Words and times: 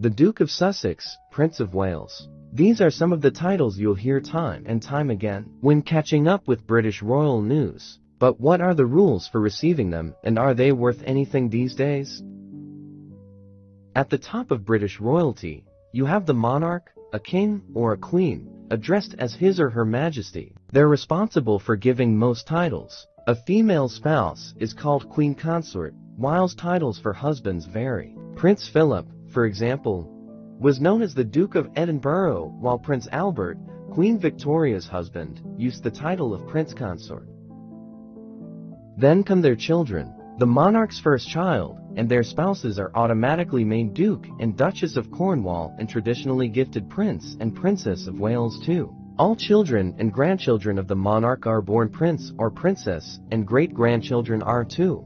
the 0.00 0.08
Duke 0.08 0.38
of 0.38 0.48
Sussex, 0.48 1.18
Prince 1.32 1.58
of 1.58 1.74
Wales. 1.74 2.28
These 2.52 2.80
are 2.80 2.90
some 2.90 3.12
of 3.12 3.20
the 3.20 3.32
titles 3.32 3.76
you'll 3.76 3.96
hear 3.96 4.20
time 4.20 4.62
and 4.64 4.80
time 4.80 5.10
again 5.10 5.46
when 5.60 5.82
catching 5.82 6.28
up 6.28 6.46
with 6.46 6.68
British 6.68 7.02
royal 7.02 7.42
news. 7.42 7.98
But 8.20 8.40
what 8.40 8.60
are 8.60 8.74
the 8.74 8.86
rules 8.86 9.26
for 9.26 9.40
receiving 9.40 9.90
them 9.90 10.14
and 10.22 10.38
are 10.38 10.54
they 10.54 10.70
worth 10.70 11.02
anything 11.04 11.48
these 11.48 11.74
days? 11.74 12.22
At 13.96 14.08
the 14.08 14.18
top 14.18 14.52
of 14.52 14.64
British 14.64 15.00
royalty, 15.00 15.64
you 15.92 16.04
have 16.04 16.26
the 16.26 16.34
monarch, 16.34 16.92
a 17.12 17.18
king, 17.18 17.60
or 17.74 17.92
a 17.92 17.98
queen, 17.98 18.48
addressed 18.70 19.16
as 19.18 19.34
His 19.34 19.58
or 19.58 19.68
Her 19.68 19.84
Majesty. 19.84 20.54
They're 20.70 20.86
responsible 20.86 21.58
for 21.58 21.74
giving 21.74 22.16
most 22.16 22.46
titles. 22.46 23.08
A 23.26 23.34
female 23.34 23.88
spouse 23.88 24.54
is 24.58 24.74
called 24.74 25.08
Queen 25.08 25.34
Consort, 25.34 25.92
whilst 26.16 26.56
titles 26.56 27.00
for 27.00 27.12
husbands 27.12 27.66
vary. 27.66 28.14
Prince 28.36 28.68
Philip, 28.68 29.08
for 29.30 29.46
example, 29.46 30.08
was 30.60 30.80
known 30.80 31.02
as 31.02 31.14
the 31.14 31.24
Duke 31.24 31.54
of 31.54 31.70
Edinburgh, 31.76 32.54
while 32.58 32.78
Prince 32.78 33.08
Albert, 33.12 33.58
Queen 33.92 34.18
Victoria's 34.18 34.86
husband, 34.86 35.40
used 35.56 35.82
the 35.82 35.90
title 35.90 36.34
of 36.34 36.46
Prince 36.48 36.74
Consort. 36.74 37.28
Then 38.96 39.22
come 39.22 39.40
their 39.40 39.56
children. 39.56 40.12
The 40.38 40.46
monarch's 40.46 41.00
first 41.00 41.28
child 41.28 41.78
and 41.96 42.08
their 42.08 42.22
spouses 42.22 42.78
are 42.78 42.92
automatically 42.94 43.64
made 43.64 43.94
Duke 43.94 44.26
and 44.40 44.56
Duchess 44.56 44.96
of 44.96 45.10
Cornwall 45.10 45.74
and 45.78 45.88
traditionally 45.88 46.48
gifted 46.48 46.88
Prince 46.88 47.36
and 47.40 47.54
Princess 47.54 48.06
of 48.06 48.20
Wales 48.20 48.60
too. 48.64 48.94
All 49.18 49.34
children 49.34 49.96
and 49.98 50.12
grandchildren 50.12 50.78
of 50.78 50.86
the 50.86 50.94
monarch 50.94 51.46
are 51.46 51.60
born 51.60 51.88
prince 51.88 52.32
or 52.38 52.52
princess, 52.52 53.18
and 53.32 53.44
great-grandchildren 53.44 54.42
are 54.42 54.64
too. 54.64 55.04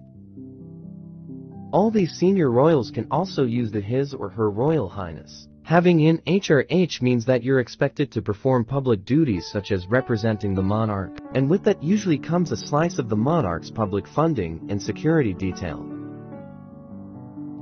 All 1.72 1.90
these 1.90 2.12
senior 2.12 2.50
royals 2.50 2.90
can 2.90 3.06
also 3.10 3.44
use 3.44 3.72
the 3.72 3.80
His 3.80 4.12
or 4.12 4.28
Her 4.28 4.50
Royal 4.50 4.90
Highness. 4.90 5.48
Having 5.62 6.00
in 6.00 6.18
HRH 6.26 7.00
means 7.00 7.24
that 7.24 7.42
you're 7.42 7.60
expected 7.60 8.10
to 8.12 8.20
perform 8.20 8.66
public 8.66 9.06
duties 9.06 9.48
such 9.50 9.72
as 9.72 9.86
representing 9.86 10.54
the 10.54 10.62
monarch, 10.62 11.16
and 11.34 11.48
with 11.48 11.64
that 11.64 11.82
usually 11.82 12.18
comes 12.18 12.52
a 12.52 12.58
slice 12.58 12.98
of 12.98 13.08
the 13.08 13.16
monarch's 13.16 13.70
public 13.70 14.06
funding 14.06 14.66
and 14.68 14.82
security 14.82 15.32
detail. 15.32 15.78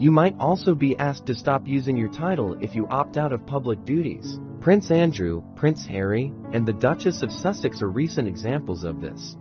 You 0.01 0.11
might 0.11 0.35
also 0.41 0.75
be 0.75 0.99
asked 0.99 1.27
to 1.27 1.35
stop 1.37 1.69
using 1.69 1.97
your 1.97 2.11
title 2.11 2.57
if 2.61 2.75
you 2.75 2.89
opt 2.89 3.17
out 3.17 3.33
of 3.33 3.47
public 3.47 3.85
duties. 3.85 4.41
Prince 4.61 4.91
Andrew, 4.91 5.41
Prince 5.55 5.87
Harry, 5.87 6.33
and 6.53 6.67
the 6.67 6.73
Duchess 6.73 7.23
of 7.23 7.31
Sussex 7.31 7.81
are 7.81 7.91
recent 7.91 8.27
examples 8.27 8.83
of 8.83 9.01
this. 9.01 9.37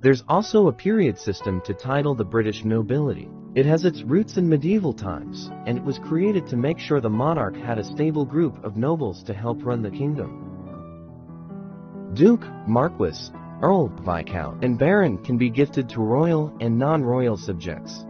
There's 0.00 0.22
also 0.28 0.68
a 0.68 0.72
peerage 0.72 1.16
system 1.16 1.62
to 1.64 1.72
title 1.72 2.14
the 2.14 2.24
British 2.24 2.64
nobility. 2.64 3.30
It 3.54 3.64
has 3.64 3.84
its 3.86 4.02
roots 4.02 4.36
in 4.36 4.48
medieval 4.48 4.92
times, 4.92 5.50
and 5.64 5.78
it 5.78 5.84
was 5.84 5.98
created 5.98 6.46
to 6.48 6.56
make 6.56 6.78
sure 6.78 7.00
the 7.00 7.08
monarch 7.08 7.56
had 7.56 7.78
a 7.78 7.84
stable 7.84 8.26
group 8.26 8.62
of 8.62 8.76
nobles 8.76 9.22
to 9.24 9.32
help 9.32 9.64
run 9.64 9.80
the 9.82 9.90
kingdom. 9.90 10.42
Duke, 12.12 12.44
Marquis, 12.68 13.30
Earl, 13.62 13.88
Viscount, 13.88 14.62
and 14.62 14.78
Baron 14.78 15.16
can 15.18 15.38
be 15.38 15.48
gifted 15.48 15.88
to 15.88 16.00
royal 16.00 16.54
and 16.60 16.78
non-royal 16.78 17.38
subjects. 17.38 18.04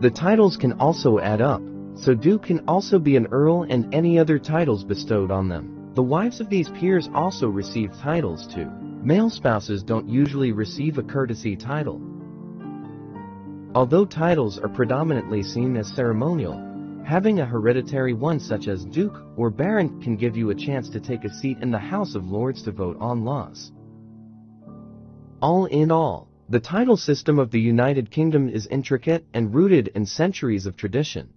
The 0.00 0.10
titles 0.10 0.58
can 0.58 0.74
also 0.74 1.18
add 1.18 1.40
up, 1.40 1.62
so 1.94 2.14
Duke 2.14 2.44
can 2.44 2.68
also 2.68 2.98
be 2.98 3.16
an 3.16 3.28
Earl 3.28 3.62
and 3.62 3.94
any 3.94 4.18
other 4.18 4.38
titles 4.38 4.84
bestowed 4.84 5.30
on 5.30 5.48
them. 5.48 5.92
The 5.94 6.02
wives 6.02 6.40
of 6.40 6.50
these 6.50 6.68
peers 6.68 7.08
also 7.14 7.48
receive 7.48 7.90
titles 8.02 8.46
too. 8.54 8.70
Male 9.02 9.30
spouses 9.30 9.82
don't 9.82 10.08
usually 10.10 10.52
receive 10.52 10.98
a 10.98 11.02
courtesy 11.02 11.56
title. 11.56 12.02
Although 13.74 14.04
titles 14.04 14.58
are 14.58 14.68
predominantly 14.68 15.42
seen 15.42 15.76
as 15.78 15.88
ceremonial, 15.88 16.60
having 17.02 17.40
a 17.40 17.46
hereditary 17.46 18.12
one 18.12 18.38
such 18.38 18.68
as 18.68 18.84
Duke 18.84 19.22
or 19.36 19.48
Baron 19.48 20.02
can 20.02 20.16
give 20.16 20.36
you 20.36 20.50
a 20.50 20.54
chance 20.54 20.90
to 20.90 21.00
take 21.00 21.24
a 21.24 21.32
seat 21.32 21.56
in 21.62 21.70
the 21.70 21.78
House 21.78 22.14
of 22.14 22.26
Lords 22.26 22.62
to 22.64 22.72
vote 22.72 22.98
on 23.00 23.24
laws. 23.24 23.72
All 25.40 25.64
in 25.64 25.90
all, 25.90 26.28
the 26.50 26.60
title 26.60 26.98
system 26.98 27.38
of 27.38 27.50
the 27.50 27.60
United 27.60 28.10
Kingdom 28.10 28.50
is 28.50 28.66
intricate 28.66 29.24
and 29.32 29.54
rooted 29.54 29.88
in 29.94 30.04
centuries 30.04 30.66
of 30.66 30.76
tradition. 30.76 31.30